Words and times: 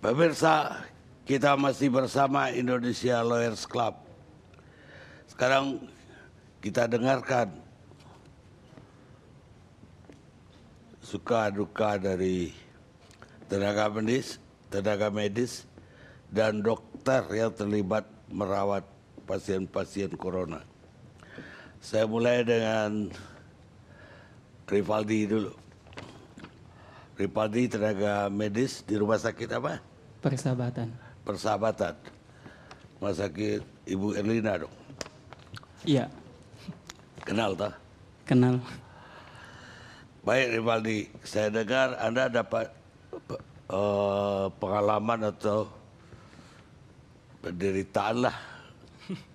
Pemirsa, 0.00 0.80
kita 1.28 1.60
masih 1.60 1.92
bersama 1.92 2.48
Indonesia 2.48 3.20
Lawyers 3.20 3.68
Club. 3.68 4.00
Sekarang 5.28 5.76
kita 6.64 6.88
dengarkan 6.88 7.52
suka 11.04 11.52
duka 11.52 12.00
dari 12.00 12.48
tenaga 13.44 13.92
medis, 13.92 14.40
tenaga 14.72 15.12
medis 15.12 15.68
dan 16.32 16.64
dokter 16.64 17.20
yang 17.36 17.52
terlibat 17.52 18.08
merawat 18.32 18.88
pasien-pasien 19.28 20.16
corona. 20.16 20.64
Saya 21.84 22.08
mulai 22.08 22.40
dengan 22.40 23.12
Rivaldi 24.64 25.28
dulu. 25.28 25.52
Rivaldi 27.20 27.68
tenaga 27.68 28.32
medis 28.32 28.80
di 28.80 28.96
rumah 28.96 29.20
sakit 29.20 29.60
apa? 29.60 29.89
Persahabatan. 30.20 30.88
Persahabatan. 31.24 31.94
Rumah 33.00 33.14
sakit 33.16 33.60
Ibu 33.88 34.12
Erlina 34.20 34.60
dong. 34.60 34.74
Iya, 35.88 36.04
Kenal 37.24 37.56
tak? 37.56 37.72
kenal. 38.28 38.60
Baik 40.22 40.46
Rivaldi, 40.60 41.08
saya 41.24 41.48
dengar 41.50 41.96
Anda 41.98 42.28
dapat 42.28 42.68
eh, 43.72 44.46
pengalaman 44.60 45.32
atau 45.32 45.66
penderitaan 47.40 48.28
lah 48.28 48.36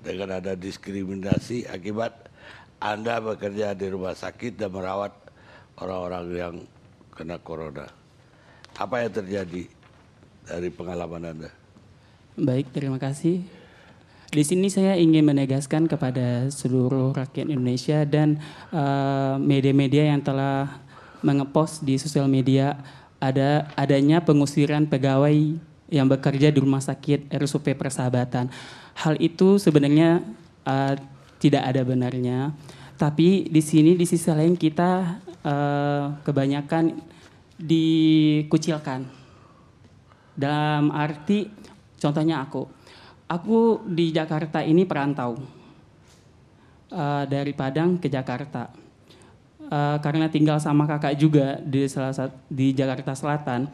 dengan 0.06 0.38
ada 0.38 0.54
diskriminasi 0.54 1.66
akibat 1.66 2.30
Anda 2.78 3.18
bekerja 3.20 3.74
di 3.74 3.90
rumah 3.90 4.14
sakit 4.14 4.62
dan 4.62 4.70
merawat 4.72 5.12
orang-orang 5.82 6.26
yang 6.32 6.56
kena 7.12 7.42
corona. 7.42 7.90
Apa 8.78 9.04
yang 9.08 9.14
terjadi 9.18 9.66
dari 10.46 10.70
pengalaman 10.70 11.22
Anda? 11.36 11.50
Baik, 12.38 12.70
terima 12.72 13.02
kasih. 13.02 13.44
Di 14.36 14.44
sini 14.44 14.68
saya 14.68 15.00
ingin 15.00 15.24
menegaskan 15.24 15.88
kepada 15.88 16.52
seluruh 16.52 17.16
rakyat 17.16 17.48
Indonesia 17.48 18.04
dan 18.04 18.42
eh, 18.74 19.36
media-media 19.40 20.12
yang 20.12 20.20
telah 20.20 20.82
mengepost 21.24 21.88
di 21.88 21.96
sosial 21.96 22.28
media 22.28 22.76
ada 23.24 23.72
adanya 23.80 24.20
pengusiran 24.22 24.86
pegawai 24.86 25.58
yang 25.88 26.08
bekerja 26.10 26.52
di 26.52 26.60
rumah 26.60 26.84
sakit 26.84 27.32
RSUP 27.32 27.78
Persahabatan. 27.80 28.52
Hal 29.00 29.16
itu 29.24 29.56
sebenarnya 29.56 30.20
eh, 30.68 30.96
tidak 31.40 31.64
ada 31.72 31.82
benarnya. 31.88 32.52
Tapi 33.00 33.48
di 33.48 33.62
sini 33.64 33.96
di 33.96 34.04
sisi 34.04 34.28
lain 34.28 34.60
kita 34.60 35.22
eh, 35.48 36.06
kebanyakan 36.28 36.92
dikucilkan. 37.56 39.25
Dalam 40.36 40.92
arti 40.92 41.48
contohnya 41.96 42.44
aku, 42.44 42.68
aku 43.32 43.88
di 43.88 44.12
Jakarta 44.12 44.60
ini 44.62 44.84
perantau 44.84 45.40
Eh, 46.96 47.24
dari 47.28 47.52
Padang 47.52 48.00
ke 48.00 48.06
Jakarta. 48.06 48.72
Eh, 49.66 49.98
karena 50.00 50.32
tinggal 50.32 50.62
sama 50.64 50.88
kakak 50.88 51.18
juga 51.20 51.60
di 51.60 51.90
salah 51.92 52.16
satu 52.16 52.38
di 52.46 52.72
Jakarta 52.72 53.12
Selatan. 53.12 53.68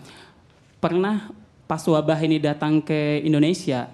Pernah 0.82 1.30
pas 1.70 1.84
wabah 1.84 2.18
ini 2.24 2.42
datang 2.42 2.82
ke 2.82 3.22
Indonesia, 3.22 3.92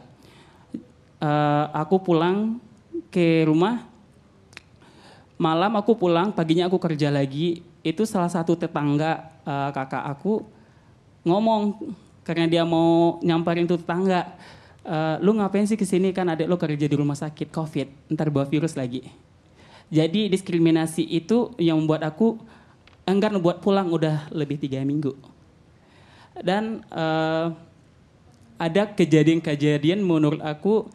eh, 1.20 1.66
aku 1.76 1.98
pulang 2.00 2.62
ke 3.10 3.44
rumah. 3.44 3.84
Malam 5.36 5.76
aku 5.76 5.98
pulang, 5.98 6.32
paginya 6.32 6.70
aku 6.72 6.80
kerja 6.80 7.12
lagi. 7.12 7.66
Itu 7.82 8.06
salah 8.06 8.30
satu 8.30 8.54
tetangga 8.54 9.28
eh, 9.44 9.70
kakak 9.76 10.08
aku 10.14 10.46
ngomong 11.28 11.74
karena 12.28 12.44
dia 12.44 12.68
mau 12.68 13.24
nyamperin 13.24 13.64
tuh 13.64 13.80
tetangga. 13.80 14.36
"Eh, 14.84 15.16
lu 15.24 15.32
ngapain 15.40 15.64
sih 15.64 15.80
ke 15.80 15.88
sini? 15.88 16.12
Kan 16.12 16.28
adik 16.28 16.52
lo 16.52 16.60
kerja 16.60 16.84
di 16.84 16.96
rumah 17.00 17.16
sakit 17.16 17.48
covid. 17.56 18.12
Ntar 18.12 18.28
bawa 18.28 18.44
virus 18.44 18.76
lagi. 18.76 19.08
Jadi 19.88 20.28
diskriminasi 20.28 21.08
itu 21.08 21.56
yang 21.56 21.80
membuat 21.80 22.04
aku 22.04 22.36
enggan 23.08 23.40
buat 23.40 23.64
pulang 23.64 23.88
udah 23.88 24.28
lebih 24.36 24.60
tiga 24.60 24.84
minggu. 24.84 25.16
Dan 26.44 26.84
eh, 26.92 27.48
ada 28.60 28.84
kejadian-kejadian 28.92 30.04
menurut 30.04 30.44
aku 30.44 30.92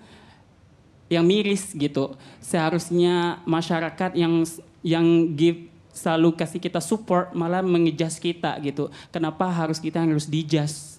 yang 1.08 1.24
miris 1.24 1.72
gitu. 1.72 2.12
Seharusnya 2.44 3.40
masyarakat 3.48 4.12
yang 4.20 4.44
yang 4.84 5.32
give 5.32 5.72
selalu 5.96 6.36
kasih 6.36 6.60
kita 6.60 6.80
support 6.80 7.32
malah 7.32 7.64
mengejas 7.64 8.20
kita 8.20 8.60
gitu. 8.60 8.92
Kenapa 9.08 9.48
harus 9.48 9.80
kita 9.80 10.04
harus 10.04 10.28
dijas 10.28 10.91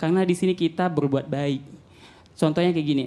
karena 0.00 0.24
di 0.24 0.32
sini 0.32 0.56
kita 0.56 0.88
berbuat 0.88 1.28
baik. 1.28 1.60
Contohnya 2.40 2.72
kayak 2.72 2.88
gini. 2.88 3.04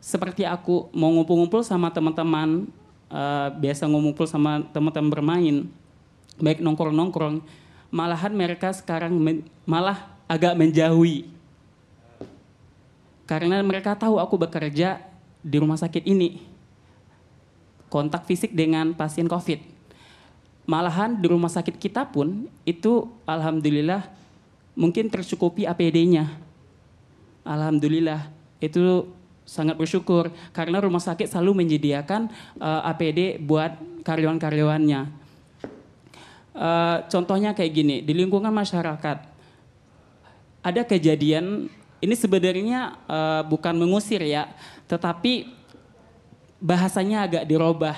Seperti 0.00 0.48
aku 0.48 0.88
mau 0.96 1.12
ngumpul-ngumpul 1.12 1.60
sama 1.60 1.92
teman-teman 1.92 2.64
eh, 3.12 3.48
biasa 3.60 3.84
ngumpul 3.84 4.24
sama 4.24 4.64
teman-teman 4.72 5.12
bermain 5.12 5.56
baik 6.40 6.64
nongkrong-nongkrong 6.64 7.44
malahan 7.92 8.32
mereka 8.32 8.72
sekarang 8.72 9.12
men- 9.20 9.44
malah 9.68 10.08
agak 10.24 10.56
menjauhi. 10.56 11.28
Karena 13.28 13.62
mereka 13.62 13.94
tahu 13.94 14.18
aku 14.18 14.40
bekerja 14.40 14.98
di 15.44 15.56
rumah 15.60 15.76
sakit 15.78 16.02
ini. 16.08 16.42
Kontak 17.92 18.26
fisik 18.26 18.56
dengan 18.56 18.96
pasien 18.96 19.28
covid. 19.28 19.60
Malahan 20.66 21.18
di 21.18 21.26
rumah 21.26 21.50
sakit 21.50 21.78
kita 21.78 22.06
pun 22.10 22.46
itu 22.62 23.10
alhamdulillah 23.26 24.06
mungkin 24.78 25.10
tercukupi 25.10 25.66
APD-nya 25.66 26.50
alhamdulillah 27.44 28.28
itu 28.60 29.08
sangat 29.50 29.74
bersyukur 29.74 30.30
karena 30.54 30.78
rumah 30.78 31.02
sakit 31.02 31.26
selalu 31.26 31.64
menyediakan 31.64 32.30
eh, 32.60 32.90
APD 32.94 33.42
buat 33.42 33.74
karyawan-karyawannya. 34.06 35.00
Eh, 36.54 36.96
contohnya 37.10 37.50
kayak 37.56 37.72
gini 37.72 37.96
di 38.04 38.12
lingkungan 38.14 38.52
masyarakat 38.52 39.18
ada 40.60 40.82
kejadian 40.84 41.66
ini 41.98 42.14
sebenarnya 42.14 42.94
eh, 43.10 43.42
bukan 43.48 43.74
mengusir 43.74 44.22
ya 44.22 44.46
tetapi 44.86 45.50
bahasanya 46.60 47.26
agak 47.26 47.44
dirubah. 47.48 47.96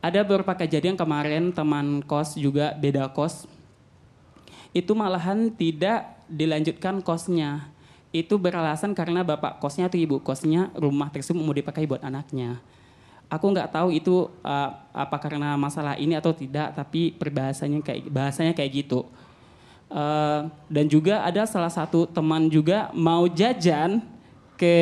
Ada 0.00 0.24
beberapa 0.24 0.56
kejadian 0.56 0.96
kemarin 0.96 1.52
teman 1.52 2.00
kos 2.00 2.32
juga 2.32 2.72
beda 2.72 3.12
kos 3.12 3.44
itu 4.70 4.92
malahan 4.94 5.50
tidak 5.50 6.20
dilanjutkan 6.30 7.02
kosnya. 7.02 7.70
Itu 8.10 8.38
beralasan 8.42 8.94
karena 8.94 9.22
bapak 9.22 9.62
kosnya 9.62 9.86
atau 9.86 9.98
ibu 9.98 10.18
kosnya 10.22 10.70
rumah 10.74 11.10
tersebut 11.10 11.38
mau 11.38 11.54
dipakai 11.54 11.86
buat 11.86 12.02
anaknya. 12.02 12.58
Aku 13.30 13.54
nggak 13.54 13.70
tahu 13.70 13.94
itu 13.94 14.26
uh, 14.42 14.70
apa 14.90 15.16
karena 15.22 15.54
masalah 15.54 15.94
ini 15.94 16.18
atau 16.18 16.34
tidak 16.34 16.74
tapi 16.74 17.14
perbahasanya 17.14 17.78
kayak 17.82 18.10
bahasanya 18.10 18.52
kayak 18.54 18.86
gitu. 18.86 19.06
Uh, 19.90 20.50
dan 20.70 20.86
juga 20.86 21.22
ada 21.22 21.46
salah 21.46 21.70
satu 21.70 22.06
teman 22.06 22.50
juga 22.50 22.90
mau 22.94 23.26
jajan 23.30 24.02
ke 24.58 24.74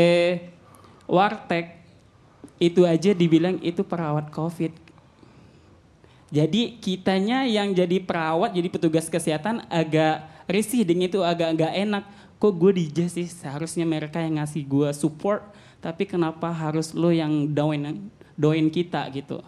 warteg. 1.05 1.77
Itu 2.57 2.89
aja 2.89 3.13
dibilang 3.13 3.61
itu 3.61 3.85
perawat 3.85 4.33
covid 4.33 4.88
jadi 6.29 6.77
kitanya 6.77 7.49
yang 7.49 7.73
jadi 7.73 8.05
perawat 8.05 8.53
jadi 8.53 8.69
petugas 8.69 9.09
kesehatan 9.09 9.65
agak 9.73 10.29
risih 10.45 10.85
dengan 10.85 11.09
itu 11.09 11.21
agak 11.25 11.57
nggak 11.57 11.75
enak. 11.89 12.05
Kok 12.39 12.55
gue 12.55 12.73
dijas 12.85 13.19
sih? 13.19 13.27
Seharusnya 13.27 13.83
mereka 13.89 14.23
yang 14.23 14.39
ngasih 14.39 14.63
gue 14.69 14.89
support 14.95 15.43
tapi 15.79 16.05
kenapa 16.05 16.51
harus 16.51 16.91
lo 16.93 17.11
yang 17.15 17.49
doain 17.51 18.11
doain 18.37 18.69
kita 18.69 19.07
gitu? 19.15 19.43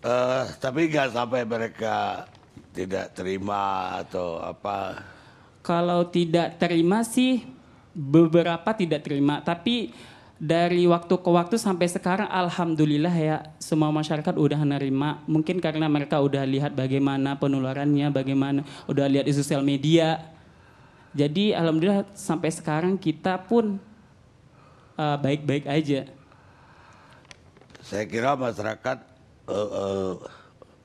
Eh, 0.00 0.44
tapi 0.56 0.88
nggak 0.88 1.12
sampai 1.12 1.44
mereka 1.44 2.24
tidak 2.72 3.12
terima 3.12 3.94
atau 4.00 4.40
apa. 4.40 5.04
kalau 5.60 6.08
tidak 6.08 6.56
terima 6.56 7.04
sih 7.04 7.44
beberapa 7.92 8.72
tidak 8.72 9.04
terima. 9.04 9.44
Tapi 9.44 9.92
dari 10.40 10.88
waktu 10.88 11.20
ke 11.20 11.28
waktu 11.28 11.60
sampai 11.60 11.84
sekarang 11.84 12.24
alhamdulillah 12.24 13.12
ya 13.12 13.36
semua 13.60 13.92
masyarakat 13.92 14.32
udah 14.32 14.56
menerima 14.56 15.28
mungkin 15.28 15.60
karena 15.60 15.84
mereka 15.84 16.16
udah 16.16 16.48
lihat 16.48 16.72
bagaimana 16.72 17.36
penularannya 17.36 18.08
bagaimana 18.08 18.64
udah 18.88 19.04
lihat 19.04 19.28
di 19.28 19.36
sosial 19.36 19.60
media. 19.60 20.32
Jadi 21.12 21.52
alhamdulillah 21.52 22.08
sampai 22.16 22.48
sekarang 22.48 22.96
kita 22.96 23.36
pun 23.36 23.76
uh, 24.96 25.16
baik-baik 25.20 25.68
aja. 25.68 26.08
Saya 27.84 28.06
kira 28.06 28.38
masyarakat 28.38 29.02
eh, 29.50 29.70
eh, 29.82 30.12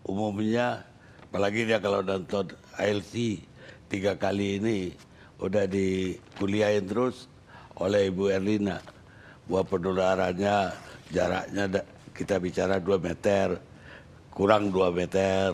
umumnya, 0.10 0.82
apalagi 1.30 1.70
dia 1.70 1.78
kalau 1.78 2.02
nonton 2.02 2.50
ALC 2.82 3.46
tiga 3.86 4.18
kali 4.18 4.58
ini, 4.58 4.98
udah 5.38 5.70
dikuliahin 5.70 6.90
terus 6.90 7.30
oleh 7.78 8.10
Ibu 8.10 8.34
Erlina. 8.34 8.95
Bahwa 9.46 9.64
penularannya 9.66 10.74
jaraknya 11.14 11.64
kita 12.16 12.42
bicara 12.42 12.82
2 12.82 12.98
meter, 12.98 13.62
kurang 14.34 14.74
2 14.74 14.90
meter, 14.90 15.54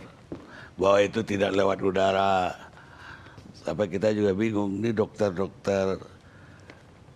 bahwa 0.79 0.97
itu 1.03 1.21
tidak 1.21 1.51
lewat 1.53 1.79
udara. 1.83 2.55
sampai 3.61 3.85
kita 3.93 4.09
juga 4.09 4.33
bingung 4.33 4.81
ini 4.81 4.89
dokter-dokter 4.89 6.01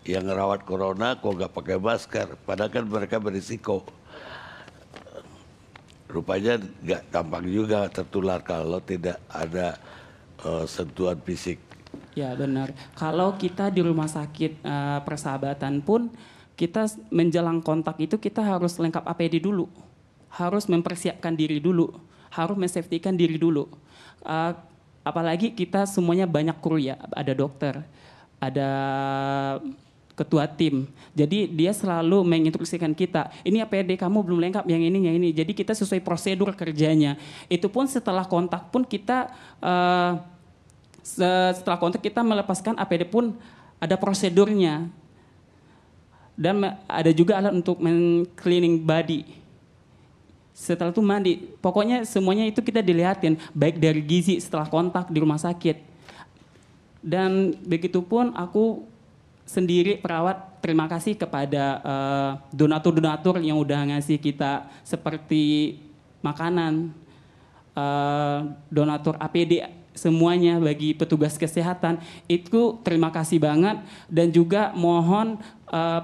yang 0.05 0.29
rawat 0.29 0.61
corona 0.61 1.17
kok 1.17 1.33
nggak 1.33 1.49
pakai 1.49 1.77
masker 1.81 2.37
padahal 2.45 2.69
kan 2.69 2.85
mereka 2.85 3.17
berisiko 3.17 3.81
rupanya 6.05 6.61
nggak 6.61 7.09
gampang 7.09 7.49
juga 7.49 7.89
tertular 7.89 8.45
kalau 8.45 8.77
tidak 8.77 9.17
ada 9.33 9.81
uh, 10.45 10.69
sentuhan 10.69 11.17
fisik 11.25 11.57
Ya 12.15 12.31
benar. 12.31 12.71
Kalau 12.95 13.35
kita 13.35 13.67
di 13.71 13.83
rumah 13.83 14.07
sakit 14.07 14.63
uh, 14.63 14.99
persahabatan 15.03 15.83
pun 15.83 16.07
kita 16.55 16.87
menjelang 17.11 17.59
kontak 17.59 17.99
itu 17.99 18.15
kita 18.15 18.39
harus 18.39 18.79
lengkap 18.79 19.03
APD 19.03 19.43
dulu, 19.43 19.67
harus 20.31 20.65
mempersiapkan 20.71 21.35
diri 21.35 21.59
dulu, 21.59 21.91
harus 22.31 22.55
mensafetykan 22.55 23.15
diri 23.15 23.35
dulu. 23.35 23.67
Uh, 24.23 24.55
apalagi 25.03 25.51
kita 25.51 25.83
semuanya 25.83 26.23
banyak 26.25 26.55
kru 26.63 26.79
ya, 26.79 26.95
ada 27.11 27.35
dokter, 27.35 27.83
ada 28.39 28.69
ketua 30.15 30.47
tim. 30.47 30.87
Jadi 31.11 31.51
dia 31.51 31.75
selalu 31.75 32.23
menginstruksikan 32.23 32.95
kita, 32.95 33.35
ini 33.43 33.59
APD 33.59 33.99
kamu 33.99 34.23
belum 34.23 34.39
lengkap, 34.47 34.63
yang 34.71 34.79
ini, 34.79 35.11
yang 35.11 35.15
ini. 35.19 35.35
Jadi 35.35 35.51
kita 35.51 35.75
sesuai 35.75 35.99
prosedur 35.99 36.55
kerjanya. 36.55 37.19
Itu 37.51 37.67
pun 37.67 37.85
setelah 37.85 38.23
kontak 38.23 38.71
pun 38.71 38.87
kita 38.87 39.27
uh, 39.59 40.23
setelah 41.05 41.77
kontak 41.77 42.01
kita 42.01 42.25
melepaskan 42.25 42.79
APD 42.81 43.05
pun 43.05 43.37
ada 43.77 43.93
prosedurnya 43.99 44.89
dan 46.35 46.75
ada 46.85 47.11
juga 47.15 47.39
alat 47.39 47.55
untuk 47.55 47.79
cleaning 48.35 48.83
body. 48.83 49.23
Setelah 50.55 50.91
itu 50.91 51.03
mandi. 51.03 51.33
Pokoknya 51.59 52.03
semuanya 52.07 52.47
itu 52.47 52.63
kita 52.63 52.79
dilihatin 52.79 53.35
baik 53.51 53.79
dari 53.79 53.99
gizi 54.03 54.39
setelah 54.39 54.67
kontak 54.67 55.11
di 55.11 55.19
rumah 55.19 55.39
sakit. 55.39 55.83
Dan 57.03 57.55
begitu 57.63 57.99
pun 58.03 58.31
aku 58.35 58.87
sendiri 59.47 59.99
perawat 59.99 60.59
terima 60.63 60.89
kasih 60.89 61.13
kepada 61.15 61.79
uh, 61.83 62.31
donatur-donatur 62.49 63.37
yang 63.43 63.61
udah 63.61 63.93
ngasih 63.93 64.17
kita 64.17 64.65
seperti 64.81 65.77
makanan 66.25 66.89
uh, 67.77 68.49
donatur 68.73 69.13
APD 69.21 69.61
semuanya 69.93 70.59
bagi 70.59 70.97
petugas 70.97 71.39
kesehatan. 71.39 72.01
Itu 72.27 72.81
terima 72.83 73.13
kasih 73.13 73.39
banget. 73.39 73.79
Dan 74.09 74.33
juga 74.33 74.73
mohon 74.73 75.39
uh, 75.69 76.01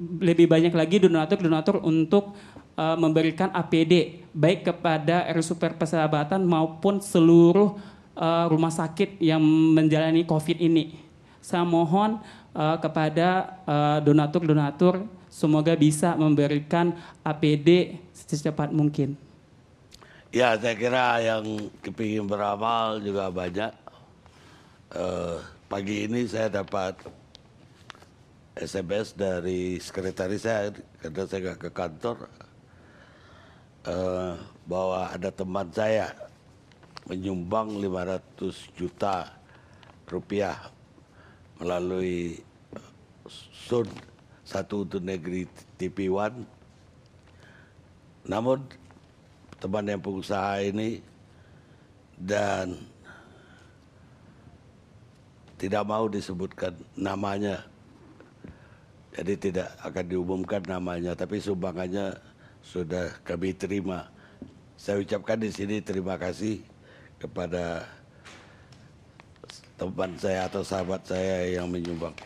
lebih 0.00 0.48
banyak 0.48 0.72
lagi 0.72 0.96
donatur-donatur 0.96 1.84
untuk 1.84 2.32
uh, 2.80 2.96
memberikan 2.96 3.52
APD 3.52 4.24
baik 4.32 4.72
kepada 4.72 5.28
RSUPR 5.36 5.76
Persahabatan 5.76 6.40
maupun 6.40 7.04
seluruh 7.04 7.76
uh, 8.16 8.44
rumah 8.48 8.72
sakit 8.72 9.20
yang 9.20 9.44
menjalani 9.76 10.24
COVID 10.24 10.56
ini. 10.56 10.96
Saya 11.44 11.68
mohon 11.68 12.20
uh, 12.56 12.76
kepada 12.80 13.60
donatur-donatur 14.04 15.04
uh, 15.04 15.08
semoga 15.30 15.72
bisa 15.78 16.18
memberikan 16.18 16.96
APD 17.22 18.00
secepat 18.12 18.74
mungkin. 18.74 19.14
Ya 20.30 20.54
saya 20.58 20.74
kira 20.78 21.18
yang 21.22 21.70
kepingin 21.82 22.26
beramal 22.26 23.02
juga 23.02 23.30
banyak. 23.30 23.72
Uh, 24.90 25.38
pagi 25.70 26.10
ini 26.10 26.26
saya 26.26 26.50
dapat 26.50 26.98
SMS 28.60 29.16
dari 29.16 29.80
sekretaris 29.80 30.44
saya 30.44 30.68
karena 31.00 31.24
saya 31.24 31.40
nggak 31.48 31.60
ke 31.64 31.70
kantor 31.72 32.16
uh, 33.88 34.36
bahwa 34.68 35.08
ada 35.08 35.32
teman 35.32 35.68
saya 35.72 36.12
menyumbang 37.08 37.80
500 37.80 38.76
juta 38.76 39.32
rupiah 40.04 40.68
melalui 41.56 42.44
SUN 43.64 43.88
satu 44.44 44.82
untuk 44.82 45.00
negeri 45.00 45.46
TV 45.78 46.10
One. 46.10 46.42
Namun 48.26 48.66
teman 49.62 49.86
yang 49.86 50.02
pengusaha 50.02 50.58
ini 50.66 50.98
dan 52.18 52.74
tidak 55.60 55.86
mau 55.86 56.10
disebutkan 56.10 56.74
namanya. 56.98 57.69
Jadi 59.20 59.52
tidak 59.52 59.68
akan 59.84 60.04
diumumkan 60.08 60.64
namanya, 60.64 61.12
tapi 61.12 61.44
sumbangannya 61.44 62.16
sudah 62.64 63.12
kami 63.20 63.52
terima. 63.52 64.08
Saya 64.80 65.04
ucapkan 65.04 65.36
di 65.36 65.52
sini 65.52 65.84
terima 65.84 66.16
kasih 66.16 66.64
kepada 67.20 67.84
teman 69.76 70.16
saya 70.16 70.48
atau 70.48 70.64
sahabat 70.64 71.04
saya 71.04 71.52
yang 71.52 71.68
menyumbang. 71.68 72.16